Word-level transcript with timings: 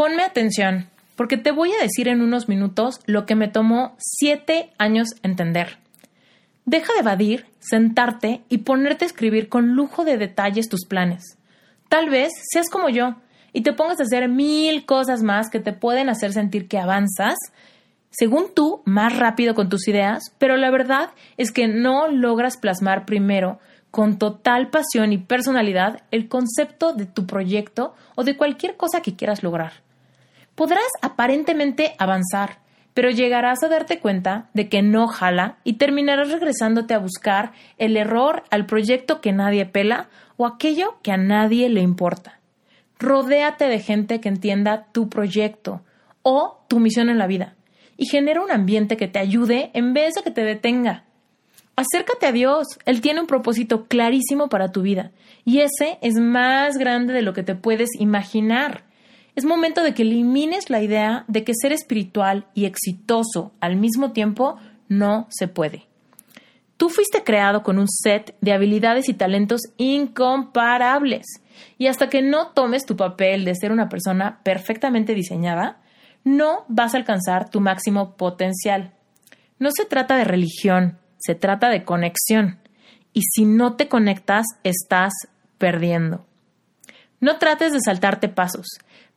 Ponme 0.00 0.22
atención, 0.22 0.88
porque 1.14 1.36
te 1.36 1.50
voy 1.50 1.72
a 1.74 1.82
decir 1.82 2.08
en 2.08 2.22
unos 2.22 2.48
minutos 2.48 3.00
lo 3.04 3.26
que 3.26 3.34
me 3.34 3.48
tomó 3.48 3.96
siete 3.98 4.70
años 4.78 5.08
entender. 5.22 5.76
Deja 6.64 6.94
de 6.94 7.00
evadir, 7.00 7.44
sentarte 7.58 8.40
y 8.48 8.58
ponerte 8.64 9.04
a 9.04 9.08
escribir 9.08 9.50
con 9.50 9.74
lujo 9.74 10.06
de 10.06 10.16
detalles 10.16 10.70
tus 10.70 10.86
planes. 10.86 11.36
Tal 11.90 12.08
vez 12.08 12.32
seas 12.50 12.70
como 12.70 12.88
yo 12.88 13.16
y 13.52 13.60
te 13.60 13.74
pongas 13.74 14.00
a 14.00 14.04
hacer 14.04 14.26
mil 14.30 14.86
cosas 14.86 15.22
más 15.22 15.50
que 15.50 15.60
te 15.60 15.74
pueden 15.74 16.08
hacer 16.08 16.32
sentir 16.32 16.66
que 16.66 16.78
avanzas, 16.78 17.36
según 18.10 18.54
tú, 18.54 18.80
más 18.86 19.18
rápido 19.18 19.54
con 19.54 19.68
tus 19.68 19.86
ideas, 19.86 20.34
pero 20.38 20.56
la 20.56 20.70
verdad 20.70 21.10
es 21.36 21.52
que 21.52 21.68
no 21.68 22.08
logras 22.08 22.56
plasmar 22.56 23.04
primero 23.04 23.58
con 23.90 24.18
total 24.18 24.70
pasión 24.70 25.12
y 25.12 25.18
personalidad 25.18 26.04
el 26.10 26.26
concepto 26.28 26.94
de 26.94 27.04
tu 27.04 27.26
proyecto 27.26 27.94
o 28.14 28.24
de 28.24 28.38
cualquier 28.38 28.78
cosa 28.78 29.02
que 29.02 29.14
quieras 29.14 29.42
lograr. 29.42 29.89
Podrás 30.60 30.90
aparentemente 31.00 31.94
avanzar, 31.96 32.58
pero 32.92 33.08
llegarás 33.08 33.62
a 33.62 33.68
darte 33.68 33.98
cuenta 33.98 34.50
de 34.52 34.68
que 34.68 34.82
no 34.82 35.08
jala 35.08 35.56
y 35.64 35.78
terminarás 35.78 36.30
regresándote 36.30 36.92
a 36.92 36.98
buscar 36.98 37.52
el 37.78 37.96
error 37.96 38.42
al 38.50 38.66
proyecto 38.66 39.22
que 39.22 39.32
nadie 39.32 39.64
pela 39.64 40.10
o 40.36 40.44
aquello 40.44 40.98
que 41.02 41.12
a 41.12 41.16
nadie 41.16 41.70
le 41.70 41.80
importa. 41.80 42.40
Rodéate 42.98 43.68
de 43.68 43.78
gente 43.78 44.20
que 44.20 44.28
entienda 44.28 44.88
tu 44.92 45.08
proyecto 45.08 45.80
o 46.20 46.62
tu 46.68 46.78
misión 46.78 47.08
en 47.08 47.16
la 47.16 47.26
vida 47.26 47.54
y 47.96 48.04
genera 48.04 48.42
un 48.42 48.52
ambiente 48.52 48.98
que 48.98 49.08
te 49.08 49.18
ayude 49.18 49.70
en 49.72 49.94
vez 49.94 50.12
de 50.12 50.22
que 50.22 50.30
te 50.30 50.44
detenga. 50.44 51.04
Acércate 51.74 52.26
a 52.26 52.32
Dios, 52.32 52.66
Él 52.84 53.00
tiene 53.00 53.22
un 53.22 53.26
propósito 53.26 53.86
clarísimo 53.86 54.50
para 54.50 54.72
tu 54.72 54.82
vida 54.82 55.10
y 55.42 55.60
ese 55.60 55.96
es 56.02 56.16
más 56.16 56.76
grande 56.76 57.14
de 57.14 57.22
lo 57.22 57.32
que 57.32 57.44
te 57.44 57.54
puedes 57.54 57.88
imaginar. 57.98 58.89
Es 59.36 59.44
momento 59.44 59.82
de 59.82 59.94
que 59.94 60.02
elimines 60.02 60.70
la 60.70 60.82
idea 60.82 61.24
de 61.28 61.44
que 61.44 61.52
ser 61.54 61.72
espiritual 61.72 62.46
y 62.54 62.64
exitoso 62.64 63.52
al 63.60 63.76
mismo 63.76 64.12
tiempo 64.12 64.56
no 64.88 65.26
se 65.30 65.48
puede. 65.48 65.86
Tú 66.76 66.88
fuiste 66.88 67.22
creado 67.22 67.62
con 67.62 67.78
un 67.78 67.88
set 67.88 68.36
de 68.40 68.52
habilidades 68.52 69.08
y 69.08 69.14
talentos 69.14 69.60
incomparables. 69.76 71.26
Y 71.76 71.88
hasta 71.88 72.08
que 72.08 72.22
no 72.22 72.48
tomes 72.48 72.86
tu 72.86 72.96
papel 72.96 73.44
de 73.44 73.54
ser 73.54 73.70
una 73.70 73.88
persona 73.88 74.40
perfectamente 74.42 75.14
diseñada, 75.14 75.80
no 76.24 76.64
vas 76.68 76.94
a 76.94 76.96
alcanzar 76.96 77.50
tu 77.50 77.60
máximo 77.60 78.16
potencial. 78.16 78.94
No 79.58 79.70
se 79.72 79.84
trata 79.84 80.16
de 80.16 80.24
religión, 80.24 80.98
se 81.18 81.34
trata 81.34 81.68
de 81.68 81.84
conexión. 81.84 82.58
Y 83.12 83.22
si 83.30 83.44
no 83.44 83.76
te 83.76 83.88
conectas, 83.88 84.46
estás 84.64 85.12
perdiendo. 85.58 86.24
No 87.20 87.36
trates 87.38 87.72
de 87.72 87.80
saltarte 87.84 88.30
pasos. 88.30 88.66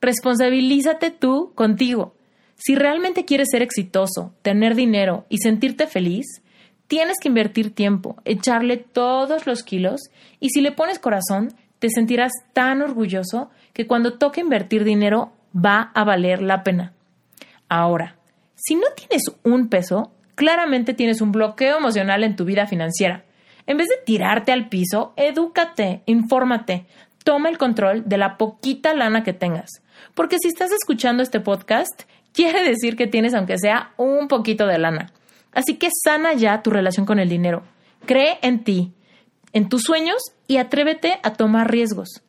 Responsabilízate 0.03 1.11
tú 1.11 1.53
contigo. 1.55 2.13
Si 2.55 2.75
realmente 2.75 3.23
quieres 3.23 3.47
ser 3.49 3.61
exitoso, 3.61 4.33
tener 4.41 4.75
dinero 4.75 5.25
y 5.29 5.37
sentirte 5.37 5.87
feliz, 5.87 6.25
tienes 6.87 7.15
que 7.21 7.29
invertir 7.29 7.73
tiempo, 7.73 8.17
echarle 8.25 8.75
todos 8.75 9.47
los 9.47 9.63
kilos 9.63 10.01
y 10.41 10.49
si 10.49 10.59
le 10.59 10.73
pones 10.73 10.99
corazón, 10.99 11.53
te 11.79 11.89
sentirás 11.89 12.33
tan 12.51 12.81
orgulloso 12.81 13.49
que 13.71 13.87
cuando 13.87 14.17
toque 14.17 14.41
invertir 14.41 14.83
dinero 14.83 15.31
va 15.55 15.93
a 15.95 16.03
valer 16.03 16.41
la 16.41 16.63
pena. 16.63 16.91
Ahora, 17.69 18.17
si 18.55 18.75
no 18.75 18.87
tienes 18.97 19.23
un 19.43 19.69
peso, 19.69 20.11
claramente 20.35 20.93
tienes 20.93 21.21
un 21.21 21.31
bloqueo 21.31 21.77
emocional 21.77 22.25
en 22.25 22.35
tu 22.35 22.43
vida 22.43 22.67
financiera. 22.67 23.23
En 23.67 23.77
vez 23.77 23.87
de 23.87 24.03
tirarte 24.05 24.51
al 24.51 24.67
piso, 24.67 25.13
edúcate, 25.15 26.01
infórmate, 26.07 26.87
toma 27.23 27.49
el 27.49 27.57
control 27.57 28.03
de 28.07 28.17
la 28.17 28.37
poquita 28.37 28.93
lana 28.93 29.23
que 29.23 29.33
tengas. 29.33 29.69
Porque 30.13 30.37
si 30.39 30.47
estás 30.47 30.71
escuchando 30.71 31.23
este 31.23 31.39
podcast, 31.39 32.03
quiere 32.33 32.63
decir 32.63 32.95
que 32.95 33.07
tienes 33.07 33.33
aunque 33.33 33.57
sea 33.57 33.93
un 33.97 34.27
poquito 34.27 34.67
de 34.67 34.77
lana. 34.77 35.11
Así 35.53 35.75
que 35.75 35.89
sana 36.03 36.33
ya 36.33 36.61
tu 36.61 36.71
relación 36.71 37.05
con 37.05 37.19
el 37.19 37.29
dinero. 37.29 37.63
Cree 38.05 38.39
en 38.41 38.63
ti, 38.63 38.91
en 39.53 39.69
tus 39.69 39.83
sueños 39.83 40.17
y 40.47 40.57
atrévete 40.57 41.19
a 41.23 41.33
tomar 41.33 41.71
riesgos. 41.71 42.23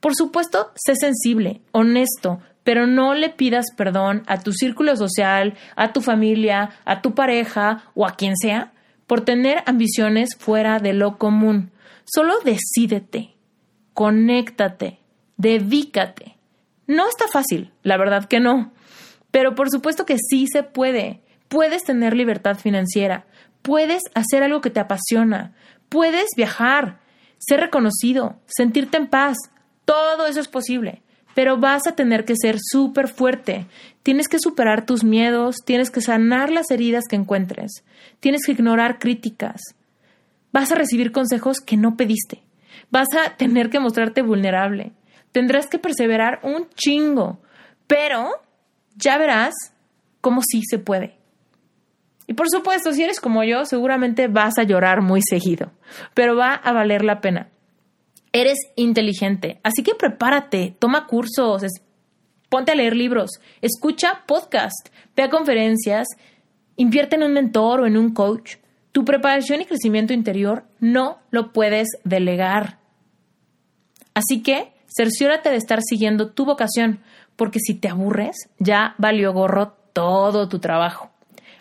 Por 0.00 0.14
supuesto, 0.14 0.72
sé 0.74 0.96
sensible, 0.96 1.62
honesto, 1.72 2.40
pero 2.62 2.86
no 2.86 3.14
le 3.14 3.30
pidas 3.30 3.66
perdón 3.76 4.22
a 4.26 4.40
tu 4.40 4.52
círculo 4.52 4.96
social, 4.96 5.54
a 5.76 5.92
tu 5.92 6.00
familia, 6.00 6.70
a 6.84 7.00
tu 7.00 7.14
pareja 7.14 7.84
o 7.94 8.06
a 8.06 8.16
quien 8.16 8.36
sea 8.36 8.72
por 9.06 9.22
tener 9.22 9.62
ambiciones 9.66 10.30
fuera 10.38 10.78
de 10.78 10.92
lo 10.92 11.18
común. 11.18 11.70
Solo 12.04 12.34
decídete, 12.44 13.33
conéctate, 13.94 14.98
dedícate 15.38 16.34
no 16.86 17.08
está 17.08 17.26
fácil, 17.28 17.72
la 17.82 17.96
verdad 17.96 18.26
que 18.26 18.40
no. 18.40 18.72
Pero 19.30 19.54
por 19.54 19.70
supuesto 19.70 20.04
que 20.04 20.18
sí 20.18 20.46
se 20.46 20.62
puede. 20.62 21.20
Puedes 21.48 21.84
tener 21.84 22.14
libertad 22.14 22.56
financiera, 22.56 23.26
puedes 23.62 24.02
hacer 24.14 24.42
algo 24.42 24.60
que 24.60 24.70
te 24.70 24.80
apasiona, 24.80 25.52
puedes 25.88 26.26
viajar, 26.36 27.00
ser 27.38 27.60
reconocido, 27.60 28.36
sentirte 28.46 28.96
en 28.96 29.06
paz. 29.06 29.36
Todo 29.84 30.26
eso 30.26 30.40
es 30.40 30.48
posible, 30.48 31.02
pero 31.34 31.58
vas 31.58 31.86
a 31.86 31.94
tener 31.94 32.24
que 32.24 32.34
ser 32.36 32.56
súper 32.60 33.08
fuerte. 33.08 33.66
Tienes 34.02 34.28
que 34.28 34.38
superar 34.38 34.84
tus 34.84 35.04
miedos, 35.04 35.56
tienes 35.64 35.90
que 35.90 36.00
sanar 36.00 36.50
las 36.50 36.70
heridas 36.70 37.04
que 37.08 37.16
encuentres, 37.16 37.84
tienes 38.20 38.44
que 38.44 38.52
ignorar 38.52 38.98
críticas. 38.98 39.60
Vas 40.52 40.72
a 40.72 40.76
recibir 40.76 41.12
consejos 41.12 41.60
que 41.60 41.76
no 41.76 41.96
pediste. 41.96 42.42
Vas 42.94 43.08
a 43.14 43.36
tener 43.36 43.68
que 43.68 43.80
mostrarte 43.80 44.22
vulnerable 44.22 44.92
tendrás 45.34 45.66
que 45.66 45.80
perseverar 45.80 46.38
un 46.44 46.68
chingo, 46.76 47.40
pero 47.88 48.30
ya 48.94 49.18
verás 49.18 49.52
cómo 50.20 50.42
sí 50.48 50.62
se 50.64 50.78
puede. 50.78 51.18
Y 52.28 52.34
por 52.34 52.48
supuesto, 52.48 52.92
si 52.92 53.02
eres 53.02 53.20
como 53.20 53.42
yo, 53.42 53.64
seguramente 53.64 54.28
vas 54.28 54.58
a 54.58 54.62
llorar 54.62 55.02
muy 55.02 55.20
seguido, 55.28 55.72
pero 56.14 56.36
va 56.36 56.54
a 56.54 56.72
valer 56.72 57.04
la 57.04 57.20
pena. 57.20 57.48
Eres 58.32 58.58
inteligente, 58.76 59.58
así 59.64 59.82
que 59.82 59.96
prepárate, 59.96 60.76
toma 60.78 61.08
cursos, 61.08 61.62
ponte 62.48 62.70
a 62.70 62.76
leer 62.76 62.94
libros, 62.94 63.40
escucha 63.60 64.22
podcast, 64.28 64.88
ve 65.16 65.24
a 65.24 65.30
conferencias, 65.30 66.06
invierte 66.76 67.16
en 67.16 67.24
un 67.24 67.32
mentor 67.32 67.80
o 67.80 67.86
en 67.86 67.96
un 67.96 68.14
coach. 68.14 68.58
Tu 68.92 69.04
preparación 69.04 69.62
y 69.62 69.66
crecimiento 69.66 70.12
interior 70.12 70.64
no 70.78 71.18
lo 71.30 71.52
puedes 71.52 71.88
delegar. 72.04 72.83
Así 74.14 74.42
que 74.42 74.72
cerciórate 74.96 75.50
de 75.50 75.56
estar 75.56 75.80
siguiendo 75.82 76.30
tu 76.30 76.44
vocación, 76.44 77.00
porque 77.36 77.58
si 77.58 77.74
te 77.74 77.88
aburres, 77.88 78.36
ya 78.58 78.94
valió 78.98 79.32
gorro 79.32 79.72
todo 79.92 80.48
tu 80.48 80.60
trabajo. 80.60 81.10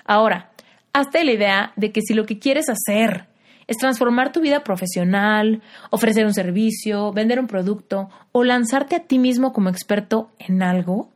Ahora, 0.06 0.52
hazte 0.94 1.24
la 1.24 1.32
idea 1.32 1.74
de 1.76 1.92
que 1.92 2.02
si 2.02 2.14
lo 2.14 2.26
que 2.26 2.40
quieres 2.40 2.68
hacer 2.70 3.28
es 3.68 3.78
transformar 3.78 4.32
tu 4.32 4.42
vida 4.42 4.64
profesional, 4.64 5.62
ofrecer 5.90 6.26
un 6.26 6.34
servicio, 6.34 7.12
vender 7.14 7.40
un 7.40 7.48
producto 7.48 8.10
o 8.32 8.44
lanzarte 8.44 8.96
a 8.96 9.04
ti 9.04 9.20
mismo 9.20 9.54
como 9.54 9.70
experto 9.70 10.32
en 10.38 10.62
algo, 10.62 11.10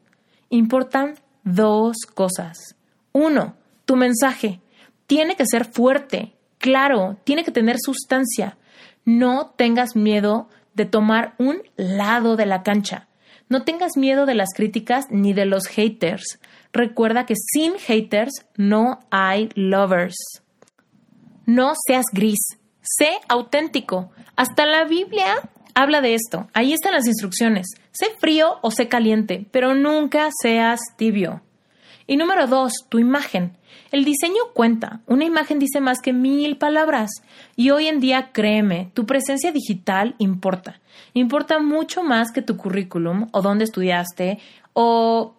importan 0.49 1.15
dos 1.43 1.97
cosas. 2.13 2.75
Uno, 3.11 3.55
tu 3.85 3.95
mensaje 3.95 4.61
tiene 5.07 5.35
que 5.35 5.45
ser 5.45 5.65
fuerte, 5.65 6.33
claro, 6.57 7.17
tiene 7.23 7.43
que 7.43 7.51
tener 7.51 7.77
sustancia. 7.79 8.57
No 9.05 9.53
tengas 9.55 9.95
miedo 9.95 10.49
de 10.77 10.85
tomar 10.85 11.33
un 11.39 11.63
lado 11.75 12.37
de 12.37 12.45
la 12.45 12.63
cancha. 12.63 13.07
No 13.49 13.63
tengas 13.63 13.97
miedo 13.97 14.25
de 14.25 14.35
las 14.35 14.49
críticas 14.55 15.05
ni 15.09 15.33
de 15.33 15.45
los 15.45 15.65
haters. 15.67 16.39
Recuerda 16.71 17.25
que 17.25 17.33
sin 17.35 17.73
haters 17.79 18.45
no 18.55 18.99
hay 19.09 19.49
lovers. 19.55 20.15
No 21.45 21.73
seas 21.87 22.05
gris, 22.13 22.39
sé 22.81 23.09
auténtico. 23.27 24.11
Hasta 24.35 24.65
la 24.65 24.85
Biblia 24.85 25.49
habla 25.73 26.01
de 26.01 26.13
esto. 26.13 26.47
Ahí 26.53 26.73
están 26.73 26.93
las 26.93 27.07
instrucciones. 27.07 27.67
Sé 27.91 28.07
frío 28.19 28.59
o 28.61 28.69
sé 28.69 28.87
caliente, 28.87 29.47
pero 29.51 29.73
nunca 29.73 30.29
seas 30.43 30.79
tibio. 30.95 31.41
Y 32.07 32.15
número 32.15 32.47
dos, 32.47 32.71
tu 32.87 32.99
imagen. 32.99 33.57
El 33.91 34.05
diseño 34.05 34.41
cuenta. 34.53 35.01
Una 35.05 35.25
imagen 35.25 35.59
dice 35.59 35.81
más 35.81 35.99
que 35.99 36.13
mil 36.13 36.57
palabras. 36.57 37.11
Y 37.57 37.69
hoy 37.71 37.87
en 37.87 37.99
día, 37.99 38.31
créeme, 38.31 38.91
tu 38.93 39.05
presencia 39.05 39.51
digital 39.51 40.15
importa. 40.17 40.79
Importa 41.13 41.59
mucho 41.59 42.03
más 42.03 42.31
que 42.31 42.41
tu 42.41 42.55
currículum 42.55 43.27
o 43.31 43.41
dónde 43.41 43.65
estudiaste 43.65 44.39
o... 44.73 45.33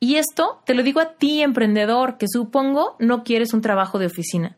Y 0.00 0.16
esto 0.16 0.60
te 0.66 0.74
lo 0.74 0.82
digo 0.82 1.00
a 1.00 1.12
ti, 1.14 1.40
emprendedor, 1.40 2.18
que 2.18 2.26
supongo 2.28 2.96
no 2.98 3.24
quieres 3.24 3.54
un 3.54 3.62
trabajo 3.62 3.98
de 3.98 4.06
oficina. 4.06 4.56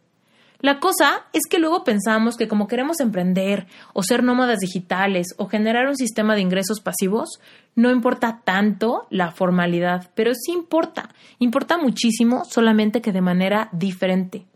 La 0.61 0.81
cosa 0.81 1.27
es 1.33 1.43
que 1.49 1.59
luego 1.59 1.85
pensamos 1.85 2.37
que 2.37 2.49
como 2.49 2.67
queremos 2.67 3.01
emprender 3.01 3.67
o 3.93 4.03
ser 4.03 4.23
nómadas 4.23 4.59
digitales 4.59 5.29
o 5.37 5.47
generar 5.47 5.87
un 5.87 5.97
sistema 5.97 6.35
de 6.35 6.41
ingresos 6.41 6.81
pasivos, 6.81 7.41
no 7.75 7.91
importa 7.91 8.41
tanto 8.45 9.07
la 9.11 9.33
formalidad, 9.33 10.11
pero 10.15 10.33
sí 10.35 10.53
importa, 10.53 11.11
importa 11.39 11.77
muchísimo, 11.77 12.45
solamente 12.45 13.03
que 13.03 13.13
de 13.13 13.21
manera 13.21 13.69
diferente. 13.73 14.47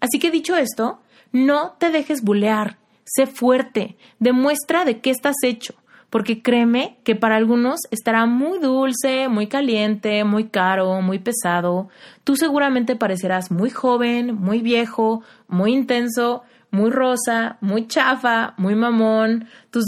Así 0.00 0.18
que 0.18 0.30
dicho 0.30 0.56
esto, 0.56 1.00
no 1.32 1.76
te 1.78 1.90
dejes 1.90 2.22
bulear, 2.22 2.76
sé 3.04 3.26
fuerte, 3.26 3.96
demuestra 4.18 4.84
de 4.84 5.00
qué 5.00 5.10
estás 5.10 5.36
hecho, 5.42 5.74
porque 6.12 6.42
créeme 6.42 6.98
que 7.04 7.16
para 7.16 7.36
algunos 7.36 7.80
estará 7.90 8.26
muy 8.26 8.58
dulce, 8.58 9.28
muy 9.28 9.46
caliente, 9.46 10.24
muy 10.24 10.44
caro, 10.44 11.00
muy 11.00 11.18
pesado. 11.18 11.88
Tú 12.22 12.36
seguramente 12.36 12.96
parecerás 12.96 13.50
muy 13.50 13.70
joven, 13.70 14.34
muy 14.34 14.60
viejo, 14.60 15.22
muy 15.48 15.72
intenso, 15.72 16.42
muy 16.70 16.90
rosa, 16.90 17.56
muy 17.62 17.86
chafa, 17.86 18.52
muy 18.58 18.74
mamón. 18.74 19.46
Tus, 19.70 19.86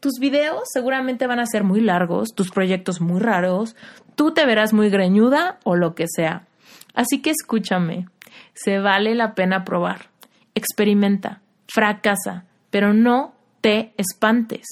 tus 0.00 0.14
videos 0.18 0.62
seguramente 0.72 1.26
van 1.26 1.40
a 1.40 1.46
ser 1.46 1.62
muy 1.62 1.82
largos, 1.82 2.30
tus 2.34 2.50
proyectos 2.50 3.02
muy 3.02 3.20
raros. 3.20 3.76
Tú 4.14 4.32
te 4.32 4.46
verás 4.46 4.72
muy 4.72 4.88
greñuda 4.88 5.58
o 5.62 5.76
lo 5.76 5.94
que 5.94 6.06
sea. 6.08 6.46
Así 6.94 7.20
que 7.20 7.32
escúchame, 7.32 8.08
se 8.54 8.78
vale 8.78 9.14
la 9.14 9.34
pena 9.34 9.62
probar. 9.62 10.08
Experimenta, 10.54 11.42
fracasa, 11.68 12.46
pero 12.70 12.94
no 12.94 13.34
te 13.60 13.92
espantes. 13.98 14.64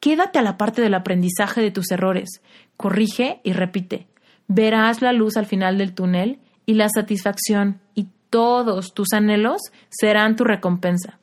Quédate 0.00 0.38
a 0.38 0.42
la 0.42 0.56
parte 0.56 0.80
del 0.80 0.94
aprendizaje 0.94 1.60
de 1.60 1.70
tus 1.70 1.90
errores. 1.90 2.40
Corrige 2.78 3.40
y 3.44 3.52
repite. 3.52 4.06
Verás 4.48 5.02
la 5.02 5.12
luz 5.12 5.36
al 5.36 5.46
final 5.46 5.76
del 5.76 5.94
túnel 5.94 6.38
y 6.64 6.74
la 6.74 6.88
satisfacción 6.88 7.80
y 7.94 8.08
todos 8.30 8.94
tus 8.94 9.12
anhelos 9.12 9.60
serán 9.90 10.36
tu 10.36 10.44
recompensa. 10.44 11.18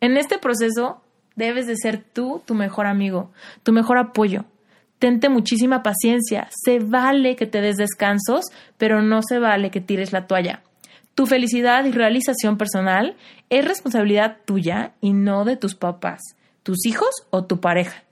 En 0.00 0.16
este 0.16 0.38
proceso 0.38 1.02
debes 1.34 1.66
de 1.66 1.76
ser 1.76 2.02
tú 2.02 2.42
tu 2.46 2.54
mejor 2.54 2.86
amigo, 2.86 3.32
tu 3.62 3.72
mejor 3.72 3.98
apoyo. 3.98 4.44
Tente 5.00 5.28
muchísima 5.28 5.82
paciencia. 5.82 6.48
Se 6.64 6.78
vale 6.78 7.34
que 7.34 7.46
te 7.46 7.60
des 7.60 7.76
descansos, 7.76 8.44
pero 8.78 9.02
no 9.02 9.22
se 9.22 9.38
vale 9.38 9.70
que 9.70 9.80
tires 9.80 10.12
la 10.12 10.26
toalla. 10.26 10.62
Tu 11.14 11.26
felicidad 11.26 11.84
y 11.84 11.90
realización 11.90 12.56
personal 12.56 13.16
es 13.48 13.64
responsabilidad 13.64 14.36
tuya 14.44 14.92
y 15.00 15.12
no 15.12 15.44
de 15.44 15.56
tus 15.56 15.74
papás, 15.74 16.20
tus 16.62 16.86
hijos 16.86 17.10
o 17.30 17.44
tu 17.44 17.60
pareja. 17.60 18.04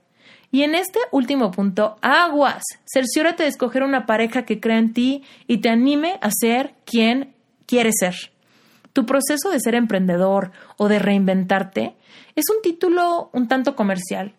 Y 0.51 0.63
en 0.63 0.73
este 0.73 0.99
último 1.11 1.51
punto, 1.51 1.97
aguas. 2.01 2.63
Cerciórate 2.85 3.43
de 3.43 3.49
escoger 3.49 3.83
una 3.83 4.05
pareja 4.05 4.43
que 4.43 4.59
crea 4.59 4.79
en 4.79 4.93
ti 4.93 5.23
y 5.47 5.57
te 5.59 5.69
anime 5.69 6.17
a 6.21 6.31
ser 6.31 6.73
quien 6.85 7.35
quieres 7.65 7.95
ser. 7.99 8.15
Tu 8.93 9.05
proceso 9.05 9.49
de 9.51 9.59
ser 9.59 9.75
emprendedor 9.75 10.51
o 10.77 10.87
de 10.87 10.99
reinventarte 10.99 11.95
es 12.35 12.45
un 12.49 12.61
título 12.63 13.29
un 13.33 13.47
tanto 13.47 13.75
comercial. 13.75 14.33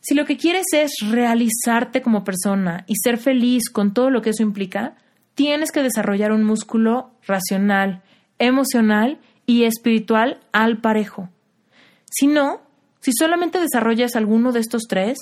Si 0.00 0.14
lo 0.14 0.26
que 0.26 0.36
quieres 0.36 0.66
es 0.72 0.92
realizarte 1.08 2.02
como 2.02 2.24
persona 2.24 2.84
y 2.86 2.96
ser 2.96 3.16
feliz 3.16 3.70
con 3.70 3.94
todo 3.94 4.10
lo 4.10 4.20
que 4.20 4.30
eso 4.30 4.42
implica, 4.42 4.96
tienes 5.34 5.72
que 5.72 5.82
desarrollar 5.82 6.32
un 6.32 6.44
músculo 6.44 7.12
racional, 7.26 8.02
emocional 8.38 9.18
y 9.46 9.64
espiritual 9.64 10.40
al 10.52 10.78
parejo. 10.80 11.30
Si 12.10 12.26
no, 12.26 12.60
si 13.04 13.12
solamente 13.12 13.60
desarrollas 13.60 14.16
alguno 14.16 14.50
de 14.50 14.60
estos 14.60 14.84
tres, 14.88 15.18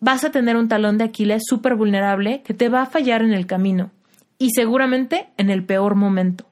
vas 0.00 0.24
a 0.24 0.32
tener 0.32 0.56
un 0.56 0.66
talón 0.66 0.98
de 0.98 1.04
Aquiles 1.04 1.44
súper 1.46 1.76
vulnerable 1.76 2.42
que 2.42 2.54
te 2.54 2.68
va 2.68 2.82
a 2.82 2.86
fallar 2.86 3.22
en 3.22 3.32
el 3.32 3.46
camino 3.46 3.92
y 4.36 4.50
seguramente 4.50 5.28
en 5.36 5.48
el 5.48 5.64
peor 5.64 5.94
momento. 5.94 6.48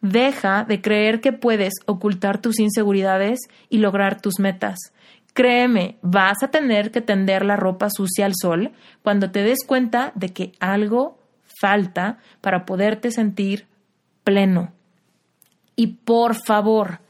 Deja 0.00 0.64
de 0.64 0.80
creer 0.80 1.20
que 1.20 1.34
puedes 1.34 1.74
ocultar 1.84 2.40
tus 2.40 2.58
inseguridades 2.58 3.40
y 3.68 3.78
lograr 3.78 4.18
tus 4.18 4.38
metas. 4.38 4.78
Créeme, 5.34 5.98
vas 6.00 6.42
a 6.42 6.48
tener 6.48 6.90
que 6.90 7.02
tender 7.02 7.44
la 7.44 7.56
ropa 7.56 7.90
sucia 7.90 8.24
al 8.24 8.32
sol 8.34 8.72
cuando 9.02 9.30
te 9.30 9.42
des 9.42 9.58
cuenta 9.66 10.12
de 10.14 10.30
que 10.30 10.52
algo 10.58 11.18
falta 11.60 12.16
para 12.40 12.64
poderte 12.64 13.10
sentir 13.10 13.66
pleno. 14.24 14.72
Y 15.76 15.88
por 15.88 16.34
favor, 16.34 17.00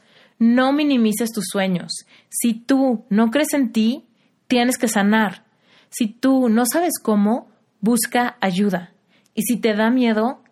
no 0.43 0.73
minimices 0.73 1.31
tus 1.31 1.45
sueños. 1.47 2.05
Si 2.29 2.53
tú 2.53 3.05
no 3.11 3.31
crees 3.31 3.55
en 3.55 3.71
ti, 3.71 4.09
tienes 4.49 4.77
que 4.77 4.89
sanar. 4.89 5.45
Si 5.89 6.09
tú 6.09 6.49
no 6.49 6.65
sabes 6.67 6.95
cómo, 7.01 7.49
busca 7.81 8.39
ayuda. 8.41 8.93
Y 9.35 9.43
si 9.43 9.57
te 9.57 9.73
da 9.73 9.89
miedo, 9.91 10.43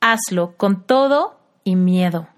hazlo 0.00 0.56
con 0.56 0.86
todo 0.86 1.40
y 1.64 1.74
miedo. 1.74 2.28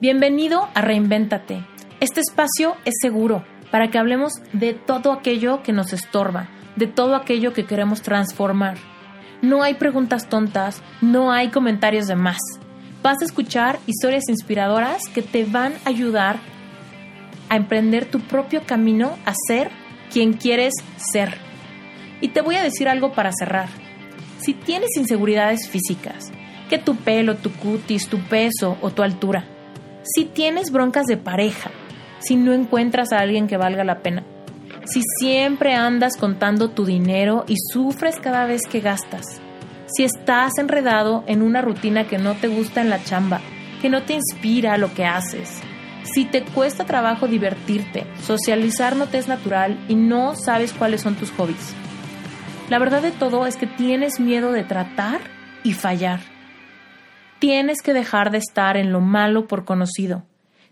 Bienvenido 0.00 0.68
a 0.74 0.80
Reinvéntate. 0.80 1.66
Este 1.98 2.20
espacio 2.20 2.76
es 2.84 2.94
seguro 3.02 3.44
para 3.72 3.90
que 3.90 3.98
hablemos 3.98 4.32
de 4.52 4.74
todo 4.74 5.10
aquello 5.10 5.64
que 5.64 5.72
nos 5.72 5.92
estorba, 5.92 6.48
de 6.76 6.86
todo 6.86 7.16
aquello 7.16 7.52
que 7.52 7.66
queremos 7.66 8.00
transformar. 8.00 8.78
No 9.42 9.64
hay 9.64 9.74
preguntas 9.74 10.28
tontas, 10.28 10.84
no 11.00 11.32
hay 11.32 11.50
comentarios 11.50 12.06
de 12.06 12.14
más 12.14 12.38
vas 13.02 13.20
a 13.22 13.24
escuchar 13.24 13.78
historias 13.86 14.28
inspiradoras 14.28 15.02
que 15.14 15.22
te 15.22 15.44
van 15.44 15.74
a 15.84 15.88
ayudar 15.88 16.38
a 17.48 17.56
emprender 17.56 18.04
tu 18.04 18.20
propio 18.20 18.62
camino 18.64 19.16
a 19.24 19.34
ser 19.46 19.70
quien 20.12 20.34
quieres 20.34 20.74
ser. 21.12 21.36
Y 22.20 22.28
te 22.28 22.42
voy 22.42 22.56
a 22.56 22.62
decir 22.62 22.88
algo 22.88 23.12
para 23.12 23.32
cerrar. 23.32 23.68
Si 24.38 24.54
tienes 24.54 24.96
inseguridades 24.96 25.68
físicas, 25.68 26.30
que 26.68 26.78
tu 26.78 26.96
pelo, 26.96 27.36
tu 27.36 27.50
cutis, 27.52 28.08
tu 28.08 28.18
peso 28.18 28.76
o 28.80 28.90
tu 28.90 29.02
altura, 29.02 29.44
si 30.02 30.24
tienes 30.24 30.70
broncas 30.70 31.06
de 31.06 31.16
pareja, 31.16 31.70
si 32.20 32.36
no 32.36 32.52
encuentras 32.52 33.12
a 33.12 33.18
alguien 33.18 33.48
que 33.48 33.56
valga 33.56 33.84
la 33.84 34.00
pena, 34.00 34.24
si 34.84 35.02
siempre 35.18 35.74
andas 35.74 36.16
contando 36.16 36.70
tu 36.70 36.84
dinero 36.84 37.44
y 37.48 37.56
sufres 37.72 38.18
cada 38.20 38.46
vez 38.46 38.62
que 38.70 38.80
gastas, 38.80 39.40
si 39.94 40.04
estás 40.04 40.58
enredado 40.58 41.24
en 41.26 41.42
una 41.42 41.62
rutina 41.62 42.06
que 42.06 42.18
no 42.18 42.34
te 42.34 42.48
gusta 42.48 42.80
en 42.80 42.90
la 42.90 43.02
chamba, 43.02 43.40
que 43.80 43.88
no 43.88 44.02
te 44.02 44.14
inspira 44.14 44.78
lo 44.78 44.92
que 44.94 45.04
haces, 45.04 45.62
si 46.02 46.24
te 46.24 46.42
cuesta 46.42 46.86
trabajo 46.86 47.28
divertirte, 47.28 48.06
socializar 48.22 48.96
no 48.96 49.06
te 49.06 49.18
es 49.18 49.28
natural 49.28 49.78
y 49.88 49.94
no 49.94 50.34
sabes 50.34 50.72
cuáles 50.72 51.02
son 51.02 51.14
tus 51.14 51.30
hobbies. 51.32 51.74
La 52.68 52.78
verdad 52.78 53.02
de 53.02 53.12
todo 53.12 53.46
es 53.46 53.56
que 53.56 53.66
tienes 53.66 54.18
miedo 54.18 54.52
de 54.52 54.64
tratar 54.64 55.20
y 55.62 55.74
fallar. 55.74 56.20
Tienes 57.38 57.82
que 57.82 57.92
dejar 57.92 58.30
de 58.30 58.38
estar 58.38 58.76
en 58.76 58.92
lo 58.92 59.00
malo 59.00 59.46
por 59.46 59.64
conocido. 59.64 60.24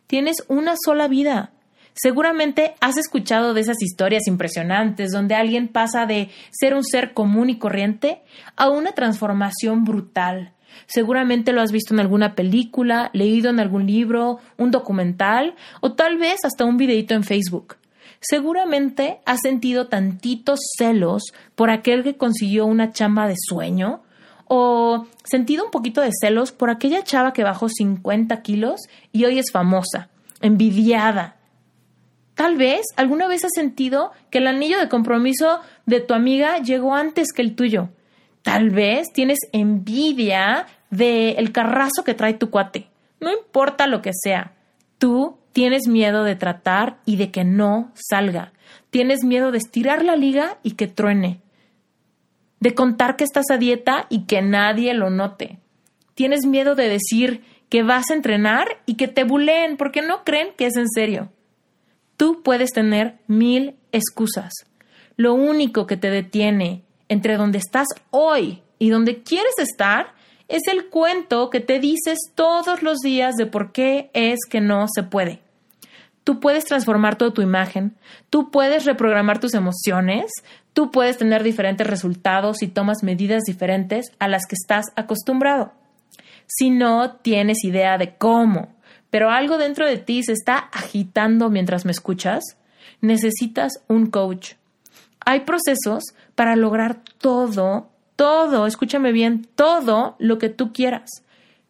Tienes 0.06 0.44
una 0.48 0.74
sola 0.82 1.08
vida. 1.08 1.52
Seguramente 2.00 2.76
has 2.80 2.96
escuchado 2.96 3.54
de 3.54 3.60
esas 3.60 3.82
historias 3.82 4.28
impresionantes 4.28 5.10
donde 5.10 5.34
alguien 5.34 5.66
pasa 5.66 6.06
de 6.06 6.30
ser 6.52 6.74
un 6.74 6.84
ser 6.84 7.12
común 7.12 7.50
y 7.50 7.58
corriente 7.58 8.22
a 8.54 8.68
una 8.70 8.92
transformación 8.92 9.82
brutal. 9.82 10.52
Seguramente 10.86 11.52
lo 11.52 11.60
has 11.60 11.72
visto 11.72 11.94
en 11.94 11.98
alguna 11.98 12.36
película, 12.36 13.10
leído 13.14 13.50
en 13.50 13.58
algún 13.58 13.86
libro, 13.86 14.38
un 14.56 14.70
documental 14.70 15.56
o 15.80 15.94
tal 15.94 16.18
vez 16.18 16.44
hasta 16.44 16.64
un 16.64 16.76
videito 16.76 17.14
en 17.14 17.24
Facebook. 17.24 17.78
Seguramente 18.20 19.18
has 19.26 19.40
sentido 19.40 19.88
tantitos 19.88 20.60
celos 20.76 21.32
por 21.56 21.70
aquel 21.70 22.04
que 22.04 22.16
consiguió 22.16 22.66
una 22.66 22.92
chamba 22.92 23.26
de 23.26 23.34
sueño 23.36 24.02
o 24.44 25.08
sentido 25.24 25.64
un 25.64 25.72
poquito 25.72 26.00
de 26.00 26.12
celos 26.12 26.52
por 26.52 26.70
aquella 26.70 27.02
chava 27.02 27.32
que 27.32 27.42
bajó 27.42 27.68
50 27.68 28.40
kilos 28.42 28.82
y 29.10 29.24
hoy 29.24 29.40
es 29.40 29.50
famosa, 29.52 30.10
envidiada, 30.40 31.37
Tal 32.38 32.56
vez 32.56 32.82
alguna 32.94 33.26
vez 33.26 33.44
has 33.44 33.50
sentido 33.52 34.12
que 34.30 34.38
el 34.38 34.46
anillo 34.46 34.78
de 34.78 34.88
compromiso 34.88 35.58
de 35.86 35.98
tu 35.98 36.14
amiga 36.14 36.58
llegó 36.58 36.94
antes 36.94 37.32
que 37.32 37.42
el 37.42 37.56
tuyo. 37.56 37.88
Tal 38.42 38.70
vez 38.70 39.08
tienes 39.12 39.40
envidia 39.50 40.68
del 40.88 41.34
el 41.36 41.50
carrazo 41.50 42.04
que 42.04 42.14
trae 42.14 42.34
tu 42.34 42.48
cuate. 42.50 42.90
No 43.18 43.32
importa 43.32 43.88
lo 43.88 44.02
que 44.02 44.12
sea, 44.14 44.54
tú 44.98 45.36
tienes 45.50 45.88
miedo 45.88 46.22
de 46.22 46.36
tratar 46.36 47.00
y 47.04 47.16
de 47.16 47.32
que 47.32 47.42
no 47.42 47.90
salga. 47.94 48.52
Tienes 48.90 49.24
miedo 49.24 49.50
de 49.50 49.58
estirar 49.58 50.04
la 50.04 50.14
liga 50.14 50.58
y 50.62 50.74
que 50.76 50.86
truene. 50.86 51.40
De 52.60 52.72
contar 52.72 53.16
que 53.16 53.24
estás 53.24 53.50
a 53.50 53.58
dieta 53.58 54.06
y 54.10 54.26
que 54.26 54.42
nadie 54.42 54.94
lo 54.94 55.10
note. 55.10 55.58
Tienes 56.14 56.46
miedo 56.46 56.76
de 56.76 56.88
decir 56.88 57.42
que 57.68 57.82
vas 57.82 58.10
a 58.10 58.14
entrenar 58.14 58.80
y 58.86 58.94
que 58.94 59.08
te 59.08 59.24
buleen 59.24 59.76
porque 59.76 60.02
no 60.02 60.22
creen 60.22 60.50
que 60.56 60.66
es 60.66 60.76
en 60.76 60.88
serio. 60.88 61.32
Tú 62.18 62.42
puedes 62.42 62.72
tener 62.72 63.20
mil 63.28 63.76
excusas. 63.92 64.52
Lo 65.16 65.34
único 65.34 65.86
que 65.86 65.96
te 65.96 66.10
detiene 66.10 66.82
entre 67.08 67.36
donde 67.36 67.58
estás 67.58 67.86
hoy 68.10 68.60
y 68.80 68.90
donde 68.90 69.22
quieres 69.22 69.54
estar 69.58 70.14
es 70.48 70.62
el 70.66 70.86
cuento 70.88 71.48
que 71.48 71.60
te 71.60 71.78
dices 71.78 72.18
todos 72.34 72.82
los 72.82 72.98
días 72.98 73.36
de 73.36 73.46
por 73.46 73.70
qué 73.70 74.10
es 74.14 74.40
que 74.50 74.60
no 74.60 74.86
se 74.92 75.04
puede. 75.04 75.42
Tú 76.24 76.40
puedes 76.40 76.64
transformar 76.64 77.16
toda 77.16 77.32
tu 77.32 77.40
imagen, 77.40 77.96
tú 78.30 78.50
puedes 78.50 78.84
reprogramar 78.84 79.38
tus 79.38 79.54
emociones, 79.54 80.32
tú 80.72 80.90
puedes 80.90 81.18
tener 81.18 81.44
diferentes 81.44 81.86
resultados 81.86 82.64
y 82.64 82.66
tomas 82.66 83.04
medidas 83.04 83.44
diferentes 83.46 84.06
a 84.18 84.26
las 84.26 84.42
que 84.48 84.56
estás 84.60 84.86
acostumbrado. 84.96 85.72
Si 86.48 86.70
no 86.70 87.12
tienes 87.12 87.62
idea 87.62 87.96
de 87.96 88.16
cómo 88.16 88.74
pero 89.10 89.30
algo 89.30 89.58
dentro 89.58 89.86
de 89.86 89.98
ti 89.98 90.22
se 90.22 90.32
está 90.32 90.58
agitando 90.72 91.50
mientras 91.50 91.84
me 91.84 91.92
escuchas, 91.92 92.42
necesitas 93.00 93.82
un 93.88 94.06
coach. 94.06 94.54
Hay 95.24 95.40
procesos 95.40 96.04
para 96.34 96.56
lograr 96.56 97.02
todo, 97.18 97.90
todo, 98.16 98.66
escúchame 98.66 99.12
bien, 99.12 99.46
todo 99.54 100.16
lo 100.18 100.38
que 100.38 100.48
tú 100.48 100.72
quieras. 100.72 101.10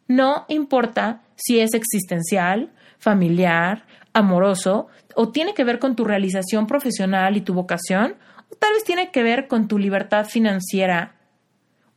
No 0.07 0.45
importa 0.47 1.21
si 1.35 1.59
es 1.59 1.73
existencial, 1.73 2.71
familiar, 2.97 3.85
amoroso, 4.13 4.87
o 5.15 5.29
tiene 5.29 5.53
que 5.53 5.63
ver 5.63 5.79
con 5.79 5.95
tu 5.95 6.05
realización 6.05 6.67
profesional 6.67 7.37
y 7.37 7.41
tu 7.41 7.53
vocación, 7.53 8.15
o 8.51 8.55
tal 8.55 8.73
vez 8.73 8.83
tiene 8.83 9.11
que 9.11 9.23
ver 9.23 9.47
con 9.47 9.67
tu 9.67 9.77
libertad 9.77 10.25
financiera. 10.25 11.15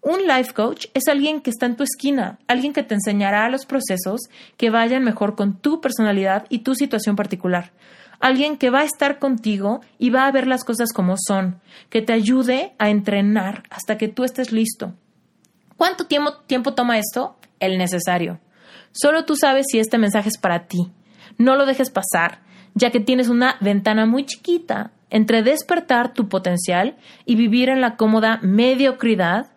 Un 0.02 0.26
life 0.26 0.52
coach 0.52 0.86
es 0.94 1.06
alguien 1.06 1.40
que 1.40 1.50
está 1.50 1.66
en 1.66 1.76
tu 1.76 1.84
esquina, 1.84 2.40
alguien 2.48 2.72
que 2.72 2.82
te 2.82 2.94
enseñará 2.94 3.48
los 3.48 3.66
procesos 3.66 4.22
que 4.56 4.68
vayan 4.68 5.04
mejor 5.04 5.36
con 5.36 5.56
tu 5.56 5.80
personalidad 5.80 6.44
y 6.48 6.58
tu 6.58 6.74
situación 6.74 7.14
particular. 7.14 7.70
Alguien 8.18 8.56
que 8.56 8.70
va 8.70 8.80
a 8.80 8.84
estar 8.84 9.20
contigo 9.20 9.80
y 10.00 10.10
va 10.10 10.26
a 10.26 10.32
ver 10.32 10.48
las 10.48 10.64
cosas 10.64 10.92
como 10.92 11.14
son, 11.16 11.60
que 11.88 12.02
te 12.02 12.12
ayude 12.12 12.72
a 12.80 12.90
entrenar 12.90 13.62
hasta 13.70 13.96
que 13.96 14.08
tú 14.08 14.24
estés 14.24 14.50
listo. 14.50 14.92
¿Cuánto 15.76 16.06
tiempo, 16.06 16.34
tiempo 16.48 16.74
toma 16.74 16.98
esto? 16.98 17.36
El 17.60 17.78
necesario. 17.78 18.40
Solo 18.90 19.24
tú 19.24 19.36
sabes 19.36 19.66
si 19.70 19.78
este 19.78 19.98
mensaje 19.98 20.30
es 20.30 20.38
para 20.38 20.66
ti. 20.66 20.90
No 21.38 21.54
lo 21.54 21.64
dejes 21.64 21.90
pasar, 21.90 22.40
ya 22.74 22.90
que 22.90 22.98
tienes 22.98 23.28
una 23.28 23.56
ventana 23.60 24.04
muy 24.06 24.26
chiquita 24.26 24.90
entre 25.10 25.44
despertar 25.44 26.12
tu 26.12 26.28
potencial 26.28 26.96
y 27.24 27.36
vivir 27.36 27.68
en 27.68 27.80
la 27.80 27.96
cómoda 27.96 28.40
mediocridad 28.42 29.52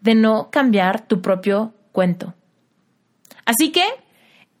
de 0.00 0.14
no 0.14 0.50
cambiar 0.50 1.06
tu 1.06 1.20
propio 1.20 1.72
cuento. 1.92 2.34
Así 3.44 3.72
que, 3.72 3.84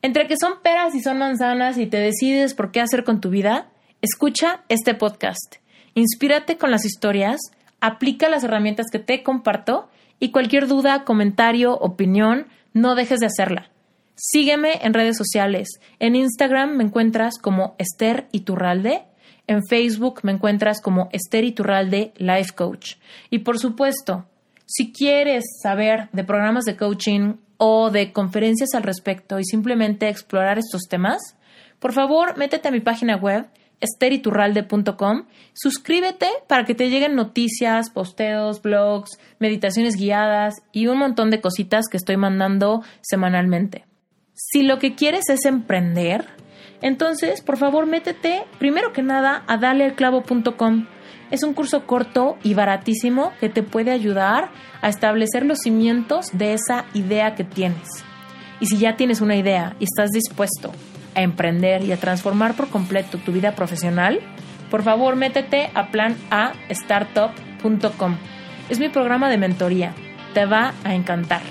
entre 0.02 0.26
que 0.26 0.36
son 0.40 0.54
peras 0.62 0.94
y 0.94 1.00
son 1.00 1.18
manzanas 1.18 1.78
y 1.78 1.86
te 1.86 1.98
decides 1.98 2.54
por 2.54 2.72
qué 2.72 2.80
hacer 2.80 3.04
con 3.04 3.20
tu 3.20 3.30
vida, 3.30 3.68
escucha 4.02 4.62
este 4.68 4.94
podcast. 4.94 5.56
Inspírate 5.94 6.56
con 6.56 6.70
las 6.70 6.84
historias, 6.84 7.40
aplica 7.80 8.28
las 8.28 8.44
herramientas 8.44 8.86
que 8.90 8.98
te 8.98 9.22
comparto 9.22 9.88
y 10.18 10.30
cualquier 10.30 10.66
duda, 10.66 11.04
comentario, 11.04 11.74
opinión, 11.74 12.46
no 12.72 12.94
dejes 12.94 13.20
de 13.20 13.26
hacerla. 13.26 13.70
Sígueme 14.14 14.80
en 14.82 14.92
redes 14.92 15.16
sociales. 15.16 15.80
En 15.98 16.14
Instagram 16.14 16.76
me 16.76 16.84
encuentras 16.84 17.38
como 17.38 17.74
Esther 17.78 18.28
Iturralde. 18.32 19.04
En 19.46 19.64
Facebook 19.66 20.20
me 20.22 20.32
encuentras 20.32 20.80
como 20.82 21.08
Esther 21.12 21.44
Iturralde 21.44 22.12
Life 22.16 22.52
Coach. 22.54 22.96
Y 23.30 23.38
por 23.40 23.58
supuesto, 23.58 24.26
si 24.72 24.92
quieres 24.92 25.44
saber 25.60 26.08
de 26.12 26.22
programas 26.22 26.64
de 26.64 26.76
coaching 26.76 27.34
o 27.56 27.90
de 27.90 28.12
conferencias 28.12 28.70
al 28.74 28.84
respecto 28.84 29.40
y 29.40 29.44
simplemente 29.44 30.08
explorar 30.08 30.58
estos 30.58 30.82
temas, 30.82 31.18
por 31.80 31.92
favor, 31.92 32.36
métete 32.36 32.68
a 32.68 32.70
mi 32.70 32.78
página 32.78 33.16
web 33.16 33.48
esteriturralde.com. 33.80 35.24
Suscríbete 35.54 36.28
para 36.46 36.64
que 36.66 36.76
te 36.76 36.88
lleguen 36.88 37.16
noticias, 37.16 37.90
posteos, 37.90 38.62
blogs, 38.62 39.18
meditaciones 39.40 39.96
guiadas 39.96 40.62
y 40.70 40.86
un 40.86 40.98
montón 40.98 41.30
de 41.30 41.40
cositas 41.40 41.86
que 41.90 41.96
estoy 41.96 42.16
mandando 42.16 42.84
semanalmente. 43.00 43.86
Si 44.34 44.62
lo 44.62 44.78
que 44.78 44.94
quieres 44.94 45.28
es 45.30 45.46
emprender, 45.46 46.26
entonces 46.80 47.42
por 47.42 47.56
favor 47.56 47.86
métete 47.86 48.44
primero 48.60 48.92
que 48.92 49.02
nada 49.02 49.42
a 49.48 49.56
dalealclavo.com. 49.56 50.86
Es 51.30 51.42
un 51.42 51.54
curso 51.54 51.86
corto 51.86 52.36
y 52.42 52.54
baratísimo 52.54 53.32
que 53.40 53.48
te 53.48 53.62
puede 53.62 53.92
ayudar 53.92 54.50
a 54.82 54.88
establecer 54.88 55.46
los 55.46 55.58
cimientos 55.58 56.26
de 56.32 56.54
esa 56.54 56.86
idea 56.94 57.34
que 57.34 57.44
tienes. 57.44 57.88
Y 58.58 58.66
si 58.66 58.78
ya 58.78 58.96
tienes 58.96 59.20
una 59.20 59.36
idea 59.36 59.76
y 59.78 59.84
estás 59.84 60.10
dispuesto 60.10 60.72
a 61.14 61.22
emprender 61.22 61.84
y 61.84 61.92
a 61.92 61.96
transformar 61.96 62.54
por 62.54 62.68
completo 62.68 63.18
tu 63.18 63.32
vida 63.32 63.54
profesional, 63.54 64.20
por 64.70 64.82
favor 64.82 65.16
métete 65.16 65.70
a 65.74 65.90
planastartup.com. 65.90 68.16
Es 68.68 68.78
mi 68.78 68.88
programa 68.88 69.28
de 69.28 69.38
mentoría. 69.38 69.94
Te 70.34 70.46
va 70.46 70.74
a 70.84 70.94
encantar. 70.94 71.42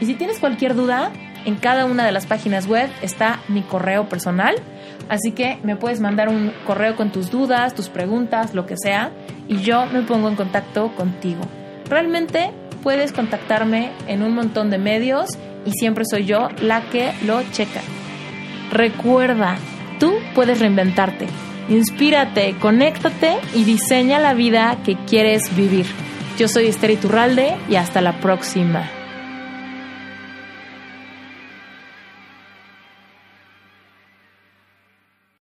Y 0.00 0.06
si 0.06 0.14
tienes 0.14 0.38
cualquier 0.38 0.74
duda, 0.74 1.12
en 1.44 1.56
cada 1.56 1.86
una 1.86 2.04
de 2.04 2.12
las 2.12 2.26
páginas 2.26 2.66
web 2.66 2.90
está 3.02 3.40
mi 3.48 3.62
correo 3.62 4.08
personal. 4.08 4.54
Así 5.08 5.32
que 5.32 5.58
me 5.62 5.76
puedes 5.76 6.00
mandar 6.00 6.28
un 6.28 6.52
correo 6.66 6.96
con 6.96 7.10
tus 7.10 7.30
dudas, 7.30 7.74
tus 7.74 7.88
preguntas, 7.88 8.54
lo 8.54 8.66
que 8.66 8.76
sea, 8.76 9.10
y 9.48 9.58
yo 9.58 9.86
me 9.86 10.02
pongo 10.02 10.28
en 10.28 10.36
contacto 10.36 10.94
contigo. 10.96 11.42
Realmente 11.88 12.50
puedes 12.82 13.12
contactarme 13.12 13.92
en 14.08 14.22
un 14.22 14.34
montón 14.34 14.70
de 14.70 14.78
medios 14.78 15.30
y 15.64 15.72
siempre 15.72 16.04
soy 16.08 16.24
yo 16.24 16.48
la 16.60 16.82
que 16.90 17.12
lo 17.24 17.42
checa. 17.52 17.80
Recuerda, 18.72 19.56
tú 20.00 20.12
puedes 20.34 20.58
reinventarte. 20.58 21.26
Inspírate, 21.68 22.56
conéctate 22.60 23.36
y 23.54 23.64
diseña 23.64 24.20
la 24.20 24.34
vida 24.34 24.78
que 24.84 24.96
quieres 24.96 25.54
vivir. 25.56 25.86
Yo 26.38 26.48
soy 26.48 26.66
Esther 26.66 26.90
Iturralde 26.90 27.56
y 27.68 27.76
hasta 27.76 28.00
la 28.00 28.20
próxima. 28.20 28.88